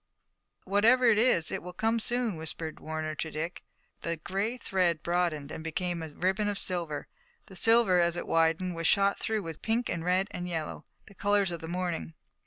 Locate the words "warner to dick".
2.79-3.61